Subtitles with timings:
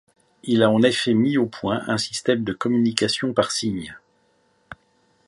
[0.41, 3.95] Il a en effet mis au point un système de communication par signes…